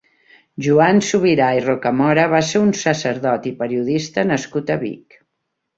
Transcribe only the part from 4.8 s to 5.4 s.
Vic.